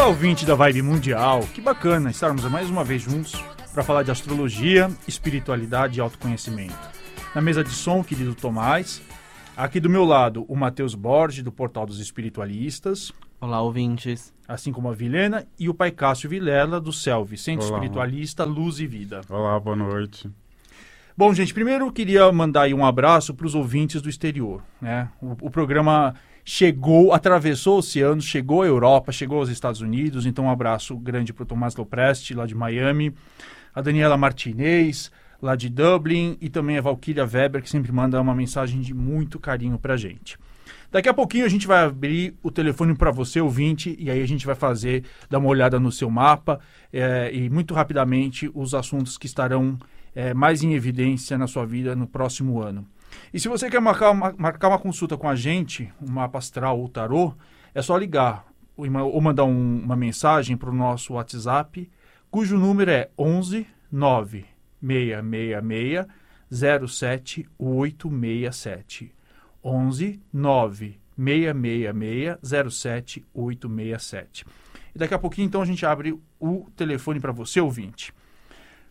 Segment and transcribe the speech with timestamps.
[0.00, 1.40] Olá, ouvinte da Vibe Mundial.
[1.52, 3.34] Que bacana estarmos mais uma vez juntos
[3.74, 6.74] para falar de astrologia, espiritualidade e autoconhecimento.
[7.34, 9.02] Na mesa de som, querido Tomás.
[9.54, 13.12] Aqui do meu lado, o Matheus Borges, do Portal dos Espiritualistas.
[13.38, 14.32] Olá, ouvintes.
[14.48, 17.76] Assim como a Vilena e o pai Cássio Vilela, do CELV, Centro Olá.
[17.76, 19.20] Espiritualista Luz e Vida.
[19.28, 20.30] Olá, boa noite.
[21.14, 24.62] Bom, gente, primeiro eu queria mandar aí um abraço para os ouvintes do exterior.
[24.80, 25.10] Né?
[25.20, 26.14] O, o programa
[26.52, 30.26] chegou, atravessou oceanos, chegou à Europa, chegou aos Estados Unidos.
[30.26, 33.14] Então, um abraço grande para o Tomás Lopresti, lá de Miami,
[33.72, 38.34] a Daniela Martinez, lá de Dublin, e também a Valkyria Weber, que sempre manda uma
[38.34, 40.36] mensagem de muito carinho para gente.
[40.90, 44.26] Daqui a pouquinho a gente vai abrir o telefone para você, ouvinte, e aí a
[44.26, 46.58] gente vai fazer, dar uma olhada no seu mapa
[46.92, 49.78] eh, e muito rapidamente os assuntos que estarão
[50.16, 52.84] eh, mais em evidência na sua vida no próximo ano.
[53.32, 56.78] E se você quer marcar uma, marcar uma consulta com a gente, um mapa astral
[56.80, 57.34] ou tarô,
[57.74, 61.88] é só ligar ou, mandar um- uma mensagem para o nosso WhatsApp,
[62.30, 64.44] cujo número é 11 9
[64.82, 66.06] 666
[66.50, 69.14] 07867.
[69.62, 74.44] 11 9 666 07867.
[74.94, 78.12] E daqui a pouquinho, então, a gente abre o telefone para você, ouvinte.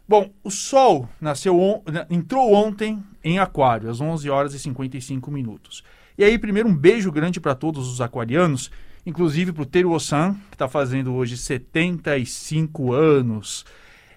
[0.10, 5.30] Bom, o Sol nasceu on- na- entrou ontem em Aquário, às 11 horas e 55
[5.30, 5.84] minutos.
[6.18, 8.72] E aí, primeiro, um beijo grande para todos os aquarianos,
[9.06, 13.64] inclusive para o Teru Osan, que está fazendo hoje 75 anos.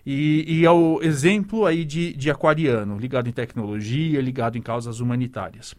[0.06, 4.98] E, e é o exemplo aí de, de aquariano, ligado em tecnologia, ligado em causas
[4.98, 5.74] humanitárias.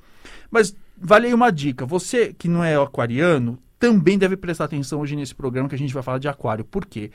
[0.51, 5.15] Mas vale aí uma dica: você que não é aquariano, também deve prestar atenção hoje
[5.15, 6.63] nesse programa que a gente vai falar de aquário.
[6.63, 7.09] Por quê?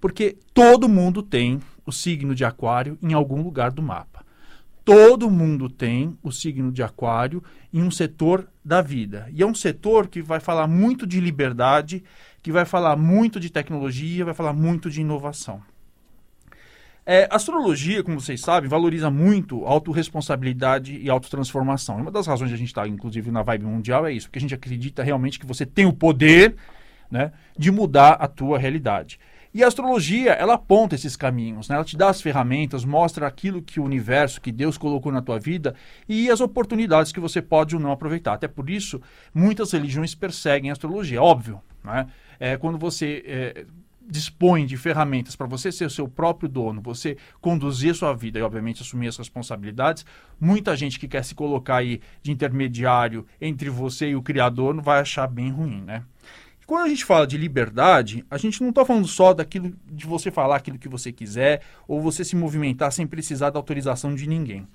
[0.00, 4.24] Porque todo mundo tem o signo de aquário em algum lugar do mapa.
[4.84, 9.28] Todo mundo tem o signo de aquário em um setor da vida.
[9.32, 12.04] E é um setor que vai falar muito de liberdade,
[12.42, 15.62] que vai falar muito de tecnologia, vai falar muito de inovação.
[17.06, 21.96] É, astrologia, como vocês sabem, valoriza muito autorresponsabilidade e autotransformação.
[21.96, 24.40] Uma das razões de a gente estar, inclusive, na vibe mundial é isso, porque a
[24.40, 26.56] gente acredita realmente que você tem o poder
[27.10, 29.18] né, de mudar a tua realidade.
[29.54, 31.76] E a astrologia, ela aponta esses caminhos, né?
[31.76, 35.38] ela te dá as ferramentas, mostra aquilo que o universo, que Deus colocou na tua
[35.38, 35.76] vida
[36.08, 38.32] e as oportunidades que você pode ou não aproveitar.
[38.32, 39.00] Até por isso,
[39.32, 41.62] muitas religiões perseguem a astrologia, óbvio.
[41.84, 42.08] Né?
[42.40, 43.64] É, quando você é,
[44.04, 48.40] dispõe de ferramentas para você ser o seu próprio dono, você conduzir a sua vida
[48.40, 50.04] e, obviamente, assumir as responsabilidades,
[50.40, 54.82] muita gente que quer se colocar aí de intermediário entre você e o Criador não
[54.82, 56.02] vai achar bem ruim, né?
[56.64, 60.06] E quando a gente fala de liberdade, a gente não está falando só daquilo de
[60.06, 64.26] você falar aquilo que você quiser ou você se movimentar sem precisar da autorização de
[64.26, 64.66] ninguém.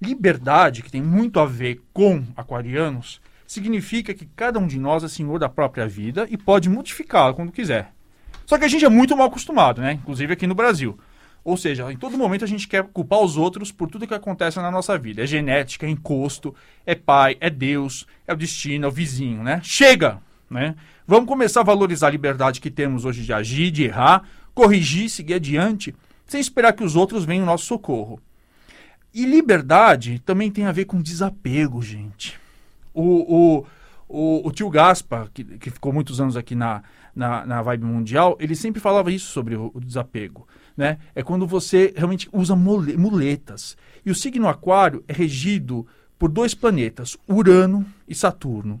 [0.00, 5.08] Liberdade, que tem muito a ver com aquarianos, significa que cada um de nós é
[5.08, 7.92] senhor da própria vida e pode modificá-la quando quiser.
[8.46, 9.94] Só que a gente é muito mal acostumado, né?
[9.94, 10.96] Inclusive aqui no Brasil.
[11.42, 14.60] Ou seja, em todo momento a gente quer culpar os outros por tudo que acontece
[14.60, 15.24] na nossa vida.
[15.24, 16.54] É genética, é encosto,
[16.86, 19.60] é pai, é Deus, é o destino, é o vizinho, né?
[19.64, 20.20] Chega,
[20.52, 20.76] né?
[21.06, 24.22] Vamos começar a valorizar a liberdade que temos hoje de agir, de errar,
[24.54, 25.94] corrigir, seguir adiante,
[26.26, 28.20] sem esperar que os outros venham em nosso socorro.
[29.12, 32.38] E liberdade também tem a ver com desapego, gente.
[32.94, 33.66] O, o,
[34.08, 36.82] o, o tio Gaspa, que, que ficou muitos anos aqui na,
[37.14, 40.46] na, na Vibe Mundial, ele sempre falava isso sobre o, o desapego.
[40.76, 40.98] Né?
[41.14, 43.76] É quando você realmente usa mole- muletas.
[44.04, 45.86] E o signo aquário é regido
[46.18, 48.80] por dois planetas, Urano e Saturno.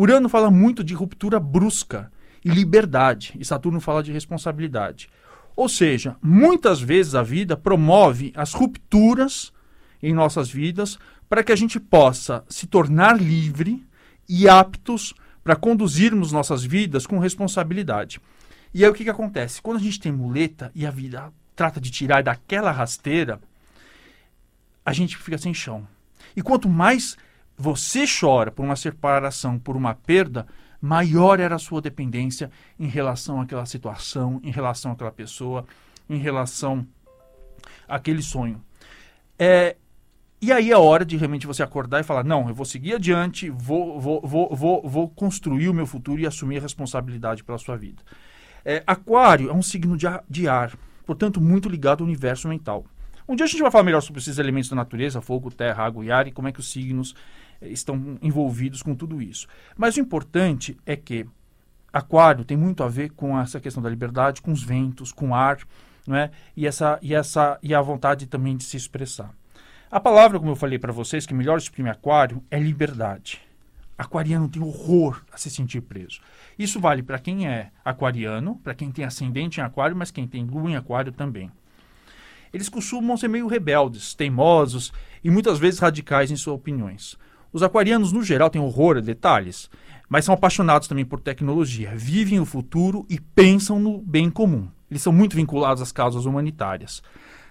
[0.00, 2.08] Urano fala muito de ruptura brusca
[2.44, 5.10] e liberdade, e Saturno fala de responsabilidade.
[5.56, 9.52] Ou seja, muitas vezes a vida promove as rupturas
[10.00, 13.84] em nossas vidas para que a gente possa se tornar livre
[14.28, 18.20] e aptos para conduzirmos nossas vidas com responsabilidade.
[18.72, 19.60] E aí o que, que acontece?
[19.60, 23.40] Quando a gente tem muleta e a vida trata de tirar daquela rasteira,
[24.86, 25.88] a gente fica sem chão.
[26.36, 27.16] E quanto mais
[27.58, 30.46] você chora por uma separação, por uma perda,
[30.80, 35.64] maior era a sua dependência em relação àquela situação, em relação àquela pessoa,
[36.08, 36.86] em relação
[37.88, 38.62] àquele sonho.
[39.36, 39.76] É,
[40.40, 43.50] e aí é hora de realmente você acordar e falar: não, eu vou seguir adiante,
[43.50, 47.76] vou, vou, vou, vou, vou construir o meu futuro e assumir a responsabilidade pela sua
[47.76, 48.02] vida.
[48.64, 52.84] É, aquário é um signo de, de ar, portanto, muito ligado ao universo mental.
[53.28, 56.04] Um dia a gente vai falar melhor sobre esses elementos da natureza, fogo, terra, água
[56.04, 57.14] e ar, e como é que os signos
[57.62, 59.46] estão envolvidos com tudo isso.
[59.76, 61.26] Mas o importante é que
[61.92, 65.34] Aquário tem muito a ver com essa questão da liberdade, com os ventos, com o
[65.34, 65.58] ar,
[66.10, 66.30] é?
[66.56, 69.34] E essa e essa e a vontade também de se expressar.
[69.90, 73.40] A palavra, como eu falei para vocês, que melhor exprime Aquário é liberdade.
[73.96, 76.20] Aquariano tem horror a se sentir preso.
[76.58, 80.44] Isso vale para quem é aquariano, para quem tem ascendente em aquário, mas quem tem
[80.44, 81.50] lua em aquário também.
[82.52, 87.18] Eles costumam ser meio rebeldes, teimosos e muitas vezes radicais em suas opiniões.
[87.52, 89.70] Os aquarianos, no geral, têm horror a detalhes,
[90.08, 94.68] mas são apaixonados também por tecnologia, vivem o futuro e pensam no bem comum.
[94.90, 97.02] Eles são muito vinculados às causas humanitárias.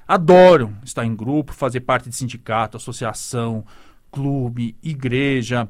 [0.07, 3.65] Adoram estar em grupo, fazer parte de sindicato, associação,
[4.11, 5.67] clube, igreja.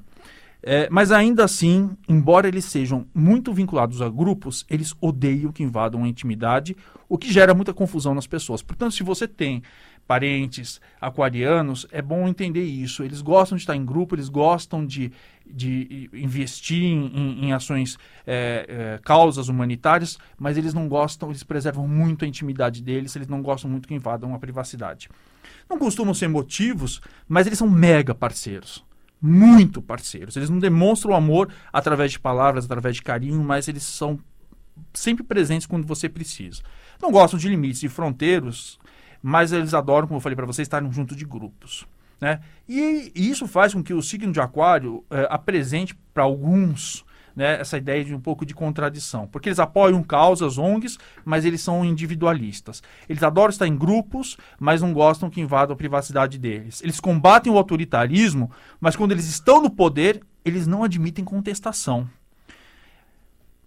[0.61, 6.03] É, mas ainda assim, embora eles sejam muito vinculados a grupos, eles odeiam que invadam
[6.03, 6.75] a intimidade,
[7.07, 8.61] o que gera muita confusão nas pessoas.
[8.61, 9.61] Portanto, se você tem
[10.07, 13.03] parentes aquarianos, é bom entender isso.
[13.03, 15.11] Eles gostam de estar em grupo, eles gostam de,
[15.45, 21.87] de investir em, em ações, é, é, causas humanitárias, mas eles não gostam, eles preservam
[21.87, 25.09] muito a intimidade deles, eles não gostam muito que invadam a privacidade.
[25.69, 28.85] Não costumam ser motivos, mas eles são mega parceiros.
[29.21, 30.37] Muito parceiros.
[30.37, 34.19] Eles não demonstram amor através de palavras, através de carinho, mas eles são
[34.93, 36.61] sempre presentes quando você precisa.
[37.01, 38.77] Não gostam de limites e fronteiras,
[39.27, 41.85] mas eles adoram, como eu falei para vocês, estarem junto de grupos.
[42.19, 42.39] Né?
[42.65, 47.03] E, e, isso faz com que o signo de Aquário é, apresente para alguns
[47.35, 51.59] né, essa ideia de um pouco de contradição, porque eles apoiam causas, ONGs, mas eles
[51.59, 52.81] são individualistas.
[53.09, 56.81] Eles adoram estar em grupos, mas não gostam que invadam a privacidade deles.
[56.81, 58.49] Eles combatem o autoritarismo,
[58.79, 62.09] mas quando eles estão no poder, eles não admitem contestação.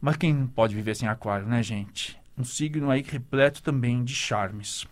[0.01, 2.19] Mas quem pode viver sem Aquário, né, gente?
[2.37, 4.89] Um signo aí repleto também de charmes.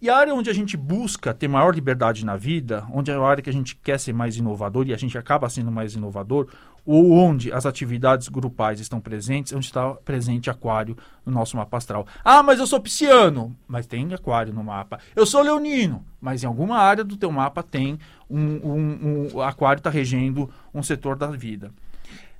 [0.00, 3.22] E a área onde a gente busca ter maior liberdade na vida, onde é a
[3.22, 6.48] área que a gente quer ser mais inovador e a gente acaba sendo mais inovador,
[6.84, 12.06] ou onde as atividades grupais estão presentes, onde está presente aquário no nosso mapa astral.
[12.22, 15.00] Ah, mas eu sou pisciano, mas tem aquário no mapa.
[15.14, 19.80] Eu sou leonino, mas em alguma área do teu mapa tem um, um, um aquário
[19.80, 21.72] está regendo um setor da vida.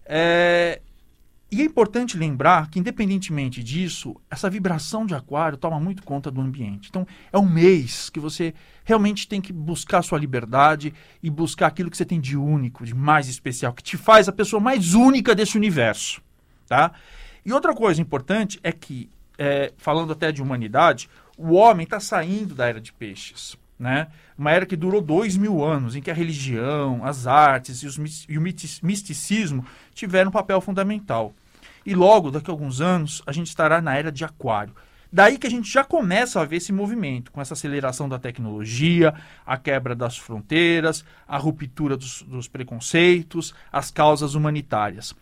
[0.04, 0.80] É,
[1.50, 6.40] e é importante lembrar que, independentemente disso, essa vibração de aquário toma muito conta do
[6.40, 6.88] ambiente.
[6.88, 8.52] Então, é um mês que você
[8.84, 12.84] realmente tem que buscar a sua liberdade e buscar aquilo que você tem de único,
[12.84, 16.20] de mais especial, que te faz a pessoa mais única desse universo.
[16.66, 16.92] Tá?
[17.44, 19.08] E outra coisa importante é que,
[19.38, 21.08] é, falando até de humanidade,
[21.38, 23.56] o homem está saindo da era de peixes.
[23.78, 24.08] Né?
[24.38, 28.26] Uma era que durou dois mil anos, em que a religião, as artes e, os,
[28.28, 29.64] e o misticismo
[29.94, 31.34] tiveram um papel fundamental.
[31.84, 34.74] E logo, daqui a alguns anos, a gente estará na era de Aquário.
[35.12, 39.14] Daí que a gente já começa a ver esse movimento, com essa aceleração da tecnologia,
[39.46, 45.14] a quebra das fronteiras, a ruptura dos, dos preconceitos, as causas humanitárias.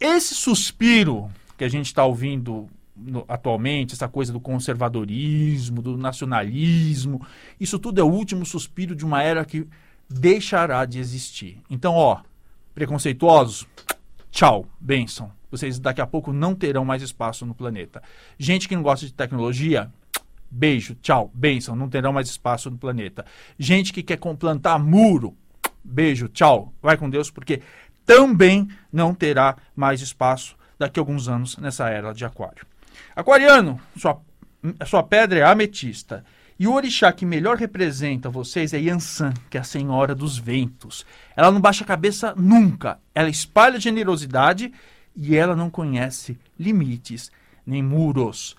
[0.00, 7.24] Esse suspiro que a gente está ouvindo no, atualmente, essa coisa do conservadorismo, do nacionalismo,
[7.58, 9.66] isso tudo é o último suspiro de uma era que
[10.08, 11.60] deixará de existir.
[11.70, 12.20] Então, ó,
[12.74, 13.66] preconceituosos,
[14.30, 15.30] tchau, benção.
[15.50, 18.02] Vocês daqui a pouco não terão mais espaço no planeta.
[18.38, 19.90] Gente que não gosta de tecnologia,
[20.50, 23.24] beijo, tchau, benção, não terão mais espaço no planeta.
[23.58, 25.36] Gente que quer plantar muro,
[25.84, 27.60] beijo, tchau, vai com Deus, porque
[28.04, 32.66] também não terá mais espaço daqui a alguns anos nessa era de aquário.
[33.14, 34.20] Aquariano, sua,
[34.86, 36.24] sua pedra é ametista.
[36.58, 41.04] E o orixá que melhor representa vocês é Yansan, que é a senhora dos ventos.
[41.36, 42.98] Ela não baixa a cabeça nunca.
[43.14, 44.72] Ela espalha generosidade
[45.16, 47.30] e ela não conhece limites
[47.66, 48.56] nem muros.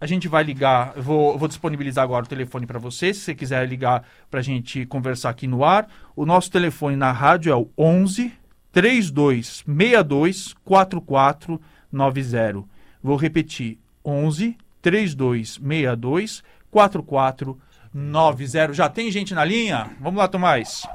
[0.00, 3.20] A gente vai ligar, eu vou, eu vou disponibilizar agora o telefone para você, se
[3.20, 5.88] você quiser ligar para a gente conversar aqui no ar.
[6.16, 8.32] O nosso telefone na rádio é o 11
[8.72, 12.71] 3262 4490.
[13.02, 18.72] Vou repetir: 11 3262 4490.
[18.72, 19.90] Já tem gente na linha?
[20.00, 20.86] Vamos lá, Tomás.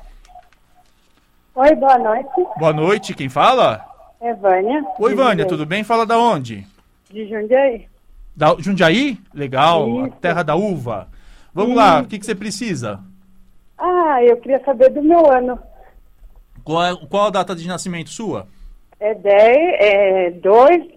[1.56, 2.30] Oi, boa noite.
[2.58, 3.86] Boa noite, quem fala?
[4.22, 4.84] É Vânia.
[5.00, 5.84] Oi, Vânia, tudo bem?
[5.84, 6.66] Fala da onde?
[7.10, 7.88] De Jundiaí.
[8.36, 9.18] Da Jundiaí?
[9.34, 10.06] Legal, Isso.
[10.06, 11.08] a terra da uva.
[11.54, 11.80] Vamos Isso.
[11.80, 13.00] lá, o que, que você precisa?
[13.78, 15.60] Ah, eu queria saber do meu ano.
[16.64, 18.48] Qual, é, qual a data de nascimento sua?
[19.00, 20.97] É 10, é 2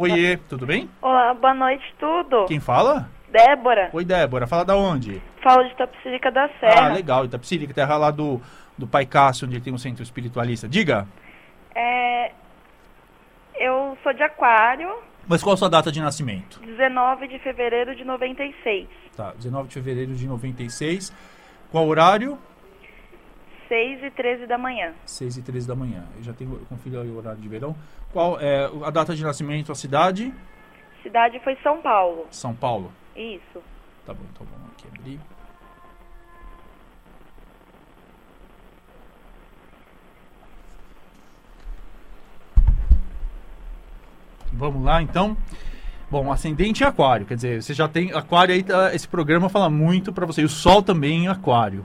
[0.00, 0.88] Oiê, tudo bem?
[1.02, 2.46] Olá, boa noite, tudo.
[2.46, 3.10] Quem fala?
[3.28, 3.90] Débora.
[3.92, 4.46] Oi, Débora.
[4.46, 5.20] Fala da onde?
[5.42, 6.86] Falo de Tapsirica da Serra.
[6.86, 7.26] Ah, legal.
[7.26, 8.40] Itapsirica, terra lá do,
[8.78, 10.66] do Pai Cássio, onde ele tem um centro espiritualista.
[10.66, 11.06] Diga.
[11.74, 12.32] É,
[13.56, 14.88] eu sou de Aquário,
[15.28, 16.58] Mas qual a sua data de nascimento?
[16.62, 18.88] 19 de fevereiro de 96.
[19.14, 21.12] Tá, 19 de fevereiro de 96.
[21.70, 22.38] Qual horário?
[23.70, 24.92] 6 e 13 da manhã.
[25.06, 26.04] 6 e 13 da manhã.
[26.16, 27.76] Eu já tenho, confiro aí o horário de verão.
[28.12, 30.34] Qual é a data de nascimento, a cidade?
[31.04, 32.26] Cidade foi São Paulo.
[32.32, 32.90] São Paulo.
[33.14, 33.62] Isso.
[34.04, 35.20] Tá bom, então vamos aqui abrir.
[44.52, 45.36] Vamos lá, então.
[46.10, 49.70] Bom, ascendente em aquário, quer dizer, você já tem aquário aí, tá- esse programa fala
[49.70, 50.42] muito para você.
[50.42, 51.84] E o sol também em aquário.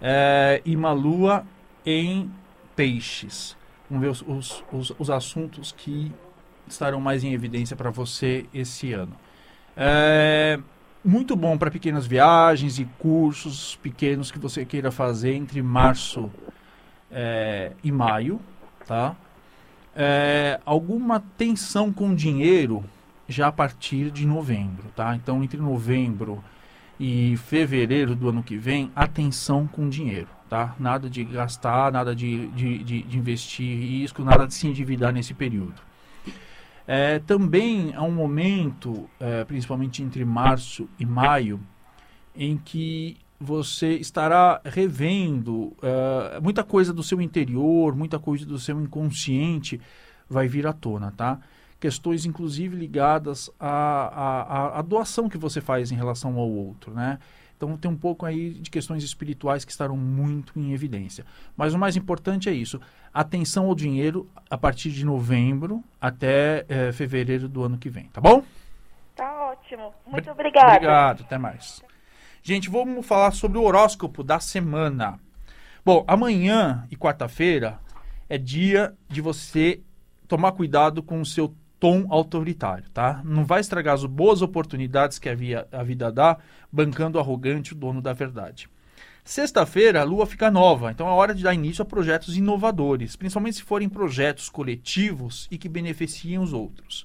[0.00, 1.44] É, e uma lua
[1.84, 2.30] em
[2.74, 3.56] peixes.
[3.88, 6.12] Vamos ver os, os, os, os assuntos que
[6.66, 9.14] estarão mais em evidência para você esse ano.
[9.76, 10.58] É,
[11.04, 16.30] muito bom para pequenas viagens e cursos pequenos que você queira fazer entre março
[17.10, 18.40] é, e maio,
[18.86, 19.14] tá?
[19.94, 22.84] É, alguma tensão com dinheiro
[23.28, 25.14] já a partir de novembro, tá?
[25.14, 26.42] Então entre novembro
[26.98, 30.74] e fevereiro do ano que vem, atenção com dinheiro, tá?
[30.78, 35.34] Nada de gastar, nada de, de, de, de investir risco, nada de se endividar nesse
[35.34, 35.74] período.
[36.86, 41.60] É, também há um momento, é, principalmente entre março e maio,
[42.34, 48.80] em que você estará revendo é, muita coisa do seu interior, muita coisa do seu
[48.80, 49.80] inconsciente
[50.28, 51.40] vai vir à tona, tá?
[51.86, 57.20] Questões, inclusive, ligadas à, à, à- doação que você faz em relação ao outro, né?
[57.56, 61.24] Então tem um pouco aí de questões espirituais que estarão muito em evidência.
[61.56, 62.80] Mas o mais importante é isso:
[63.14, 68.20] atenção ao dinheiro a partir de novembro até eh, fevereiro do ano que vem, tá
[68.20, 68.42] bom?
[69.14, 69.94] Tá ótimo.
[70.04, 70.72] Muito Obri- obrigada.
[70.74, 71.84] Obrigado, até mais.
[72.42, 75.20] Gente, vamos falar sobre o horóscopo da semana.
[75.84, 77.78] Bom, amanhã e quarta-feira
[78.28, 79.80] é dia de você
[80.26, 83.20] tomar cuidado com o seu tom autoritário, tá?
[83.24, 86.38] Não vai estragar as boas oportunidades que a, via- a vida dá
[86.72, 88.68] bancando arrogante o dono da verdade.
[89.24, 93.56] Sexta-feira a lua fica nova, então é hora de dar início a projetos inovadores, principalmente
[93.56, 97.04] se forem projetos coletivos e que beneficiem os outros.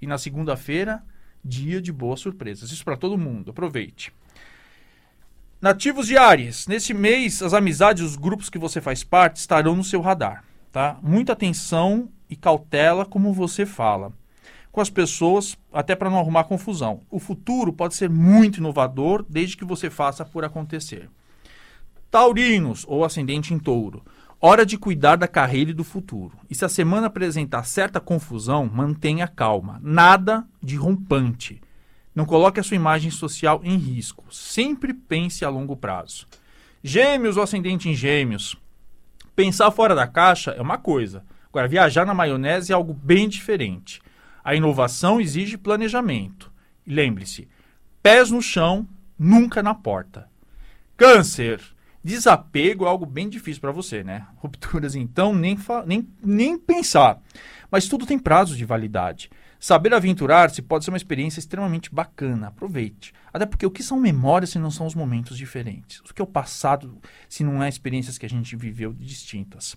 [0.00, 1.02] E na segunda-feira,
[1.44, 2.70] dia de boas surpresas.
[2.70, 4.12] Isso para todo mundo, aproveite.
[5.60, 9.84] Nativos de Ares, nesse mês as amizades os grupos que você faz parte estarão no
[9.84, 10.98] seu radar, tá?
[11.02, 14.12] Muita atenção e cautela como você fala
[14.72, 17.02] com as pessoas, até para não arrumar confusão.
[17.10, 21.10] O futuro pode ser muito inovador desde que você faça por acontecer.
[22.10, 24.02] Taurinos ou ascendente em touro.
[24.40, 26.38] Hora de cuidar da carreira e do futuro.
[26.48, 29.78] E se a semana apresentar certa confusão, mantenha calma.
[29.82, 31.60] Nada de rompante.
[32.14, 34.24] Não coloque a sua imagem social em risco.
[34.30, 36.26] Sempre pense a longo prazo.
[36.82, 38.56] Gêmeos ou ascendente em gêmeos.
[39.36, 41.24] Pensar fora da caixa é uma coisa.
[41.52, 44.00] Agora, viajar na maionese é algo bem diferente.
[44.42, 46.50] A inovação exige planejamento.
[46.86, 47.46] E lembre-se:
[48.02, 50.30] pés no chão, nunca na porta.
[50.96, 51.60] Câncer.
[52.02, 54.26] Desapego é algo bem difícil para você, né?
[54.38, 55.56] Rupturas, então, nem,
[55.86, 57.20] nem, nem pensar.
[57.70, 59.30] Mas tudo tem prazo de validade.
[59.60, 62.48] Saber aventurar-se pode ser uma experiência extremamente bacana.
[62.48, 63.12] Aproveite.
[63.30, 66.00] Até porque o que são memórias se não são os momentos diferentes?
[66.00, 69.76] O que é o passado se não é experiências que a gente viveu distintas?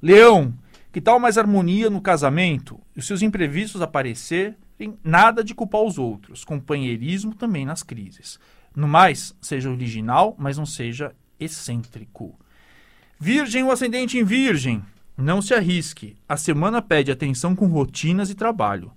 [0.00, 0.54] Leão,
[0.92, 2.80] que tal mais harmonia no casamento?
[2.96, 4.56] E os seus imprevistos aparecerem,
[5.04, 6.44] nada de culpar os outros.
[6.44, 8.40] Companheirismo também nas crises.
[8.74, 12.38] No mais, seja original, mas não seja excêntrico.
[13.18, 14.82] Virgem ou ascendente em Virgem,
[15.16, 16.16] não se arrisque.
[16.28, 18.90] A semana pede atenção com rotinas e trabalho.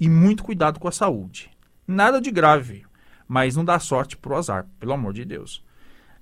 [0.00, 1.50] E muito cuidado com a saúde.
[1.86, 2.84] Nada de grave,
[3.26, 5.64] mas não dá sorte pro azar, pelo amor de Deus.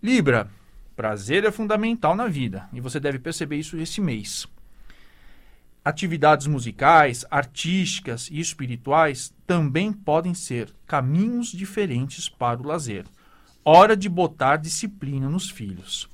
[0.02, 0.48] Libra,
[0.94, 4.46] prazer é fundamental na vida e você deve perceber isso esse mês.
[5.82, 13.06] Atividades musicais, artísticas e espirituais também podem ser caminhos diferentes para o lazer.
[13.64, 16.06] Hora de botar disciplina nos filhos.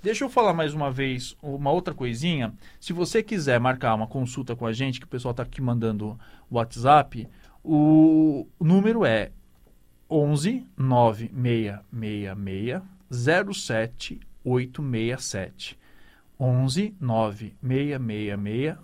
[0.00, 2.54] Deixa eu falar mais uma vez uma outra coisinha.
[2.78, 6.16] Se você quiser marcar uma consulta com a gente, que o pessoal está aqui mandando
[6.48, 7.26] WhatsApp,
[7.64, 9.32] o número é
[10.08, 15.76] 11 9666 07867.
[16.40, 18.76] 11 9666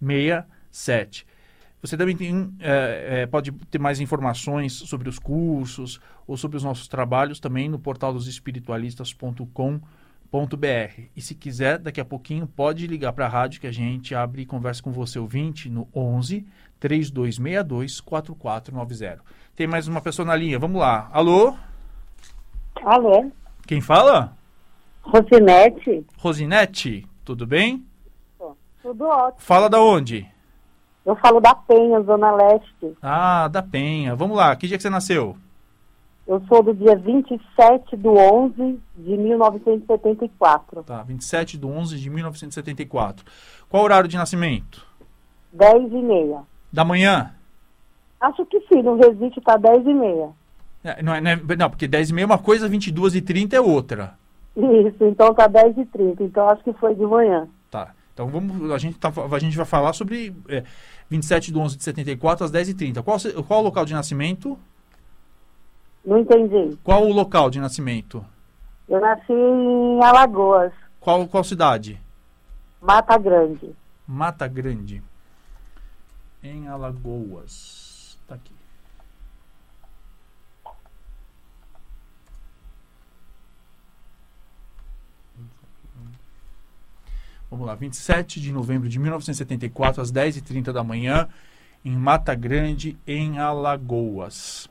[0.00, 1.26] 07867.
[1.82, 6.62] Você também tem, é, é, pode ter mais informações sobre os cursos ou sobre os
[6.62, 9.80] nossos trabalhos também no portal dos espiritualistas.com.br.
[11.16, 14.42] E se quiser, daqui a pouquinho, pode ligar para a rádio que a gente abre
[14.42, 16.46] e conversa com você, ouvinte, no 11
[16.78, 19.24] 3262 4490.
[19.56, 20.58] Tem mais uma pessoa na linha.
[20.58, 21.08] Vamos lá.
[21.12, 21.56] Alô?
[22.84, 23.30] Alô?
[23.66, 24.36] Quem fala?
[25.02, 26.06] Rosinete?
[26.18, 27.84] Rosinete, tudo bem?
[28.82, 29.40] Tudo ótimo.
[29.40, 30.26] Fala da onde?
[31.04, 32.96] Eu falo da Penha, Zona Leste.
[33.02, 34.14] Ah, da Penha.
[34.14, 34.54] Vamos lá.
[34.56, 35.36] Que dia que você nasceu?
[36.26, 40.82] Eu sou do dia 27 do 11 de 1974.
[40.84, 43.24] Tá, 27 de 11 de 1974.
[43.68, 44.86] Qual o horário de nascimento?
[45.52, 46.40] 10 e meia.
[46.72, 47.34] Da manhã?
[48.20, 50.28] Acho que sim, no Resiste tá 10 e meia.
[50.84, 53.20] É, Não, é, não, é- não, porque 10 e meia é uma coisa, 22 e
[53.20, 54.14] 30 é outra.
[54.56, 56.22] Isso, então tá 10 e 30.
[56.24, 57.48] Então acho que foi de manhã.
[57.70, 57.94] Tá.
[58.12, 60.64] Então vamos, a gente, tá, a gente vai falar sobre é,
[61.08, 63.02] 27 de 11 de 74 às 10 e 30.
[63.02, 64.58] Qual, qual o local de nascimento?
[66.04, 66.76] Não entendi.
[66.82, 68.24] Qual o local de nascimento?
[68.88, 72.00] Eu nasci em Alagoas, Qual, qual cidade?
[72.80, 73.74] Mata Grande.
[74.06, 75.02] Mata Grande.
[76.42, 78.18] Em Alagoas.
[78.26, 78.52] Tá aqui.
[87.50, 91.28] Vamos lá, 27 de novembro de 1974, às 10h30 da manhã,
[91.84, 94.68] em Mata Grande, em Alagoas.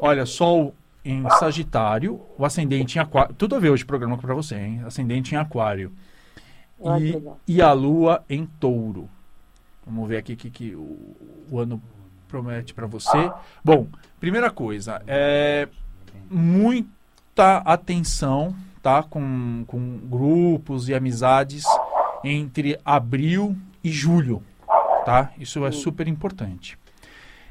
[0.00, 3.36] Olha, Sol em Sagitário, o ascendente em Aquário.
[3.36, 4.82] Tudo a ver hoje o programa para você, hein?
[4.84, 5.92] Ascendente em Aquário.
[7.46, 9.08] E, e a Lua em Touro.
[9.86, 11.16] Vamos ver aqui o que, que o,
[11.52, 11.80] o ano
[12.26, 13.30] promete para você.
[13.64, 13.86] Bom,
[14.18, 15.68] primeira coisa, é
[16.28, 19.04] muita atenção, tá?
[19.04, 21.64] Com, com grupos e amizades
[22.24, 24.42] entre abril e julho,
[25.04, 25.30] tá?
[25.38, 26.78] Isso é super importante.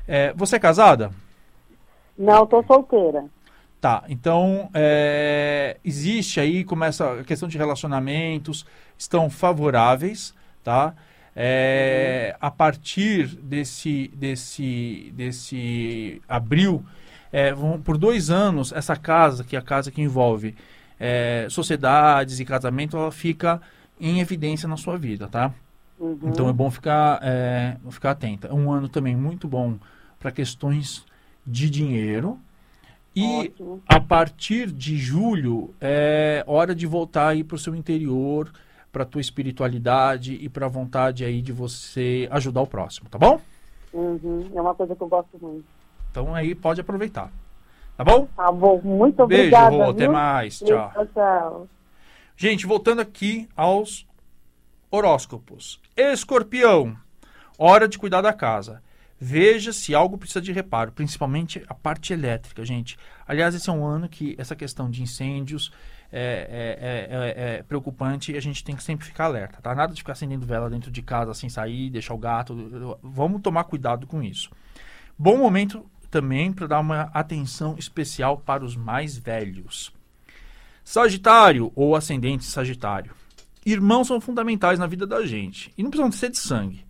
[0.08, 1.12] É, você é casada?
[2.18, 3.26] Não, tô solteira.
[3.80, 8.64] Tá, então é, existe aí, começa a questão de relacionamentos,
[8.96, 10.94] estão favoráveis, tá?
[11.36, 16.86] É, a partir desse, desse, desse abril,
[17.32, 20.56] é, vão- por dois anos, essa casa, que é a casa que envolve
[21.00, 23.60] é, sociedades e casamento, ela fica
[24.02, 25.54] em evidência na sua vida, tá?
[26.00, 26.18] Uhum.
[26.24, 28.48] Então é bom ficar, é, ficar atenta.
[28.48, 29.78] É um ano também muito bom
[30.20, 31.06] para questões
[31.46, 32.40] de dinheiro.
[33.16, 33.82] E Ótimo.
[33.88, 38.52] a partir de julho é hora de voltar aí para o seu interior,
[38.92, 43.20] para a tua espiritualidade e para a vontade aí de você ajudar o próximo, tá
[43.20, 43.40] bom?
[43.94, 44.50] Uhum.
[44.56, 45.66] É uma coisa que eu gosto muito.
[46.10, 47.32] Então aí pode aproveitar.
[47.98, 48.28] Tá bom?
[48.36, 49.76] Tá bom, muito Beijo, obrigada.
[49.76, 50.60] Rô, até mais.
[50.60, 50.92] Tchau.
[50.94, 51.68] Tchau, tchau.
[52.36, 54.08] Gente, voltando aqui aos
[54.90, 55.80] horóscopos.
[55.96, 56.98] Escorpião,
[57.58, 58.82] hora de cuidar da casa.
[59.24, 62.98] Veja se algo precisa de reparo, principalmente a parte elétrica, gente.
[63.28, 65.72] Aliás, esse é um ano que essa questão de incêndios
[66.12, 66.18] é,
[66.50, 69.76] é- é- é- é preocupante e a gente tem que sempre ficar alerta, tá?
[69.76, 72.98] Nada de ficar acendendo vela dentro de casa sem sair, deixar o gato.
[73.04, 74.50] Vamos tomar cuidado com isso.
[75.18, 79.94] Bom momento também para dar uma atenção especial para os mais velhos.
[80.92, 83.14] Sagitário ou ascendente Sagitário.
[83.66, 86.86] Irmãos são fundamentais na vida da gente e não precisam ser de sangue.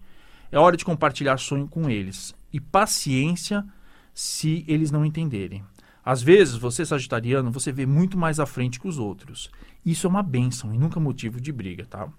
[0.52, 3.64] É hora de compartilhar sonho com eles e paciência
[4.12, 5.64] se eles não entenderem.
[6.04, 9.52] Às vezes, você sagitariano, você vê muito mais à frente que os outros.
[9.86, 12.10] Isso é uma bênção e nunca motivo de briga, tá?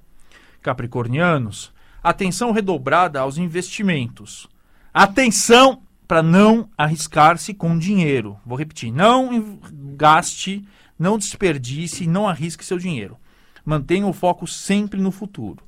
[0.60, 4.48] Capricornianos, atenção redobrada aos investimentos.
[4.94, 8.38] Atenção para não arriscar-se com dinheiro.
[8.46, 9.58] Vou repetir, não
[9.96, 10.64] gaste,
[10.98, 13.18] não desperdice, não arrisque seu dinheiro.
[13.64, 15.64] Mantenha o foco sempre no futuro.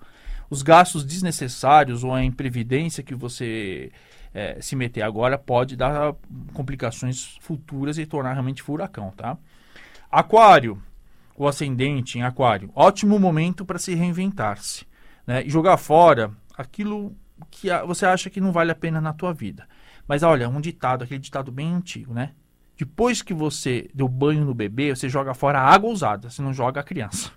[0.50, 3.90] Os gastos desnecessários ou a imprevidência que você
[4.34, 6.14] eh, se meter agora pode dar
[6.52, 9.38] complicações futuras e tornar realmente furacão, tá?
[10.10, 10.80] Aquário,
[11.36, 14.86] o ascendente em aquário, ótimo momento para se reinventar-se,
[15.26, 15.42] né?
[15.44, 17.16] E jogar fora aquilo
[17.50, 19.66] que você acha que não vale a pena na tua vida.
[20.06, 22.32] Mas olha, um ditado, aquele ditado bem antigo, né?
[22.76, 26.52] Depois que você deu banho no bebê, você joga fora a água usada, você não
[26.52, 27.30] joga a criança.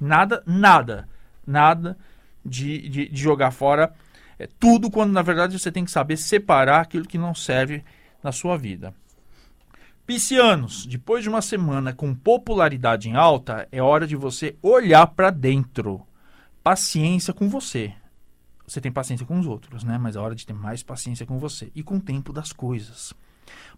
[0.00, 1.08] Nada, nada,
[1.46, 1.98] nada
[2.44, 3.92] de, de, de jogar fora
[4.38, 7.84] é, tudo quando na verdade você tem que saber separar aquilo que não serve
[8.22, 8.94] na sua vida.
[10.06, 15.30] Piscianos, depois de uma semana com popularidade em alta, é hora de você olhar para
[15.30, 16.00] dentro.
[16.62, 17.92] Paciência com você.
[18.66, 19.98] Você tem paciência com os outros, né?
[19.98, 23.12] Mas é hora de ter mais paciência com você e com o tempo das coisas.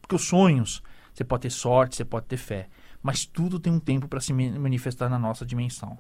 [0.01, 0.83] Porque os sonhos,
[1.13, 2.69] você pode ter sorte, você pode ter fé,
[3.03, 5.99] mas tudo tem um tempo para se manifestar na nossa dimensão.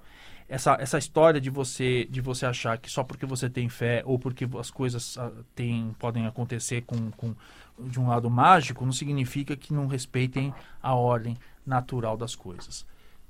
[0.49, 4.19] Essa, essa história de você de você achar que só porque você tem fé ou
[4.19, 7.37] porque as coisas ah, têm, podem acontecer com, com
[7.79, 12.85] de um lado mágico não significa que não respeitem a ordem natural das coisas.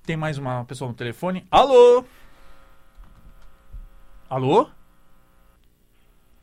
[0.04, 1.46] Tem mais uma pessoa no telefone?
[1.50, 2.04] Alô?
[4.28, 4.70] Alô?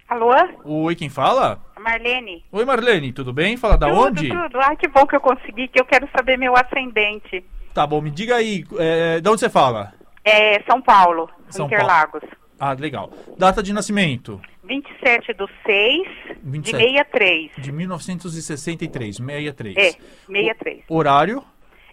[0.07, 0.31] Alô?
[0.63, 1.59] Oi, quem fala?
[1.87, 2.43] Marlene?
[2.51, 3.55] Oi, Marlene, tudo bem?
[3.55, 4.27] Fala da tudo, onde?
[4.27, 4.59] tudo.
[4.59, 7.43] Ai, que bom que eu consegui, que eu quero saber meu ascendente.
[7.73, 9.93] Tá bom, me diga aí, é, de onde você fala?
[10.25, 12.23] É São Paulo, São Interlagos.
[12.59, 13.11] Ah, legal.
[13.37, 14.41] Data de nascimento?
[14.65, 16.07] 27 do 6
[16.43, 16.77] de 27.
[16.77, 17.51] 63.
[17.59, 19.77] De 1963, 63.
[19.77, 19.91] É,
[20.25, 20.83] 63.
[20.89, 21.43] Horário?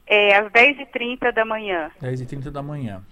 [0.06, 1.90] É às 10h30 da manhã.
[2.02, 3.02] 10h30 da manhã.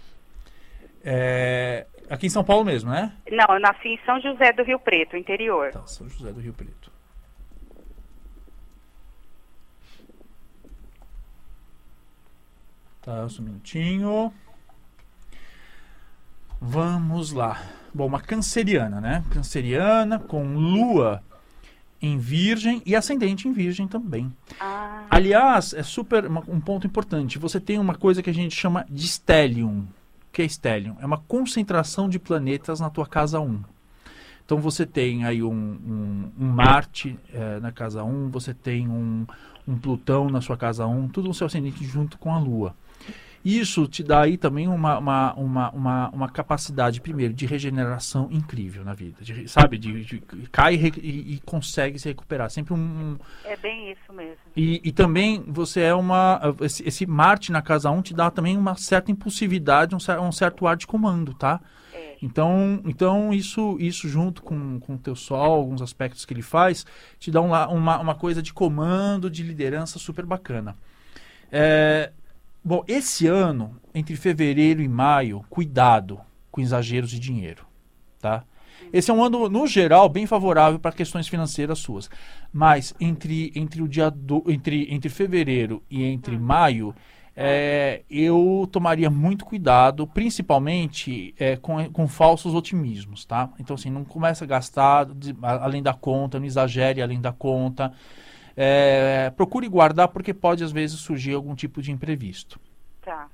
[1.05, 3.12] É, aqui em São Paulo mesmo, né?
[3.31, 5.70] Não, eu nasci em São José do Rio Preto, interior.
[5.72, 6.92] Tá, São José do Rio Preto.
[13.01, 14.33] Tá, só um minutinho.
[16.61, 17.61] Vamos lá.
[17.92, 19.25] Bom, uma canceriana, né?
[19.31, 21.22] Canceriana com lua
[22.01, 24.33] em virgem e ascendente em virgem também.
[24.61, 27.38] Ah, Aliás, é super um ponto importante.
[27.38, 29.87] Você tem uma coisa que a gente chama de stellium.
[30.33, 30.97] Que é stellium?
[31.01, 33.61] É uma concentração de planetas na tua casa 1.
[34.45, 39.27] Então você tem aí um, um- um Marte eh, na casa 1, você tem um,
[39.68, 42.75] um Plutão na sua casa 1, tudo no seu ascendente junto com a Lua.
[43.44, 48.85] Isso te dá aí também uma, uma, uma, uma, uma capacidade, primeiro, de regeneração incrível
[48.85, 49.16] na vida.
[49.20, 49.78] de- sabe?
[49.78, 52.50] De, de- cai e, e- consegue se recuperar.
[52.50, 54.37] Sempre um- um, é bem isso mesmo.
[54.57, 56.40] e, e também você é uma.
[56.61, 60.31] Esse, esse Marte na casa 1 te dá também uma certa impulsividade, um, cer- um
[60.31, 61.61] certo ar de comando, tá?
[61.92, 62.16] É.
[62.22, 66.87] Então, então isso, isso junto com, com o teu sol, alguns aspectos que ele faz,
[67.18, 70.76] te dá um uma, uma coisa de comando, de liderança super bacana.
[71.50, 72.12] É,
[72.64, 76.20] bom, esse ano, entre fevereiro e maio, cuidado
[76.51, 77.66] com exageros de dinheiro,
[78.20, 78.44] tá?
[78.92, 82.11] Esse é um ano, no geral, bem favorável para questões financeiras suas.
[82.53, 86.94] Mas entre, entre o dia do, entre, entre fevereiro e entre maio,
[87.35, 93.48] é, eu tomaria muito cuidado, principalmente é, com, com falsos otimismos, tá?
[93.59, 97.92] Então, assim, não começa a gastar de- além da conta, não exagere além da conta.
[98.56, 102.60] É, procure guardar porque pode, às vezes, surgir algum tipo de imprevisto.
[103.00, 103.28] Tá.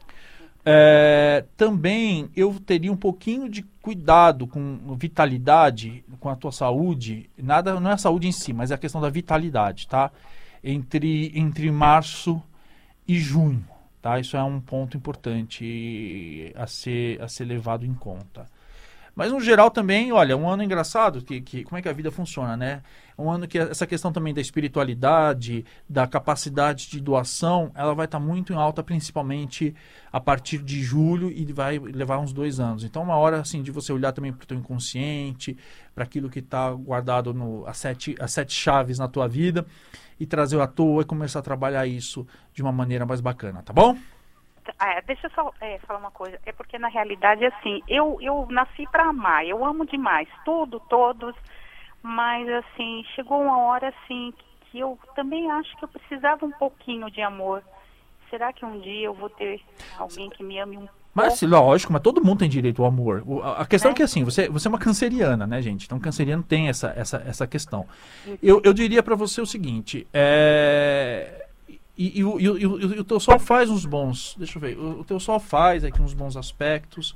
[0.64, 7.30] É, também eu teria um pouquinho de cuidado com vitalidade, com a tua saúde.
[7.38, 10.10] Nada, não é a saúde em si, mas é a questão da vitalidade, tá?
[10.62, 12.42] Entre, entre março
[13.06, 13.64] e junho,
[14.02, 14.20] tá?
[14.20, 18.46] Isso é um ponto importante a ser, a ser levado em conta.
[19.18, 22.08] Mas no geral também, olha, um ano engraçado, que, que como é que a vida
[22.08, 22.82] funciona, né?
[23.18, 28.20] Um ano que essa questão também da espiritualidade, da capacidade de doação, ela vai estar
[28.20, 29.74] muito em alta, principalmente
[30.12, 32.84] a partir de julho e vai levar uns dois anos.
[32.84, 35.58] Então, uma hora assim de você olhar também para o teu inconsciente,
[35.96, 39.66] para aquilo que está guardado no as sete, as sete chaves na tua vida
[40.20, 43.72] e trazer à toa e começar a trabalhar isso de uma maneira mais bacana, tá
[43.72, 43.98] bom?
[44.80, 46.38] É, deixa eu só é, falar uma coisa.
[46.44, 49.46] É porque na realidade assim, eu eu nasci para amar.
[49.46, 51.34] Eu amo demais tudo, todos.
[52.02, 54.32] Mas assim, chegou uma hora assim
[54.70, 57.62] que eu também acho que eu precisava um pouquinho de amor.
[58.30, 59.60] Será que um dia eu vou ter
[59.96, 63.24] alguém que me ame um Mas, lógico, mas todo mundo tem direito ao amor.
[63.56, 63.92] A, questão é.
[63.92, 63.96] É.
[63.96, 65.86] que, assim, você, você é uma canceriana, né, gente?
[65.86, 67.86] Então, canceriano tem essa, essa, essa questão.
[68.42, 71.47] Eu, eu diria pra você o seguinte, é...
[71.98, 72.58] E, e o- e o-
[72.94, 74.36] e o teu sol faz uns bons...
[74.38, 74.78] Deixa eu ver.
[74.78, 77.12] O, o teu sol faz aqui uns bons aspectos.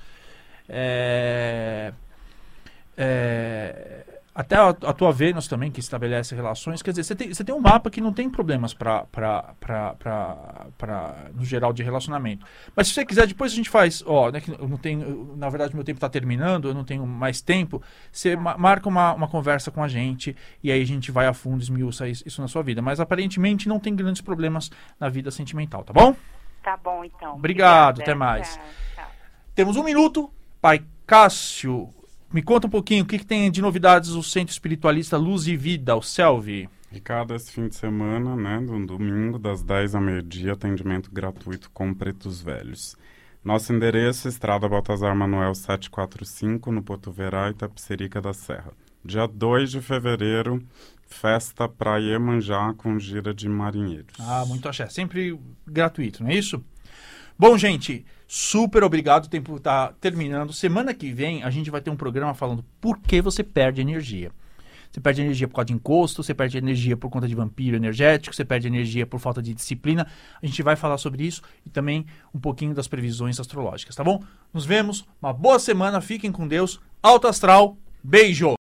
[0.68, 1.92] É...
[2.96, 6.80] É, até a, a tua Vênus também, que estabelece relações.
[6.82, 9.06] Quer dizer, você tem, você tem um mapa que não tem problemas para
[11.34, 12.46] no geral de relacionamento.
[12.74, 14.02] Mas se você quiser, depois a gente faz.
[14.06, 17.06] Ó, né, que eu não tenho, na verdade, meu tempo está terminando, eu não tenho
[17.06, 17.82] mais tempo.
[18.10, 21.34] Você ma- marca uma, uma conversa com a gente e aí a gente vai a
[21.34, 22.80] fundo, esmiuça isso, isso na sua vida.
[22.80, 26.14] Mas aparentemente não tem grandes problemas na vida sentimental, tá bom?
[26.62, 27.34] Tá bom, então.
[27.34, 28.02] Obrigado, Obrigada.
[28.02, 28.54] até mais.
[28.54, 28.64] Tchau,
[28.96, 29.10] tchau.
[29.54, 30.30] Temos um minuto.
[30.60, 31.92] Pai Cássio,
[32.32, 35.56] me conta um pouquinho o que, que tem de novidades o Centro Espiritualista Luz e
[35.56, 36.68] Vida, o CELV.
[36.90, 41.92] Ricardo, esse fim de semana, né, no domingo, das 10 ao meio-dia, atendimento gratuito com
[41.92, 42.96] pretos velhos.
[43.44, 48.72] Nosso endereço, Estrada Baltazar Manuel 745, no Porto Verá, Itapecerica da Serra.
[49.04, 50.62] Dia 2 de fevereiro,
[51.06, 54.14] festa pra Iemanjá com gira de marinheiros.
[54.20, 54.88] Ah, muito axé.
[54.88, 56.64] Sempre gratuito, não é isso?
[57.42, 59.24] Bom, gente, super obrigado.
[59.24, 60.52] O tempo está terminando.
[60.52, 64.30] Semana que vem a gente vai ter um programa falando por que você perde energia.
[64.88, 68.32] Você perde energia por causa de encosto, você perde energia por conta de vampiro energético,
[68.32, 70.06] você perde energia por falta de disciplina.
[70.40, 74.22] A gente vai falar sobre isso e também um pouquinho das previsões astrológicas, tá bom?
[74.54, 76.78] Nos vemos, uma boa semana, fiquem com Deus.
[77.02, 78.54] Alto astral, beijo!